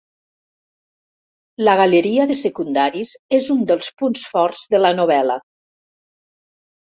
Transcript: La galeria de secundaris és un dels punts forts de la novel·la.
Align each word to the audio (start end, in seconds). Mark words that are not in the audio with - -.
La 1.67 1.73
galeria 1.79 2.25
de 2.31 2.37
secundaris 2.39 3.11
és 3.39 3.51
un 3.55 3.61
dels 3.73 3.91
punts 4.01 4.23
forts 4.31 4.63
de 4.75 4.81
la 4.83 4.93
novel·la. 5.01 5.37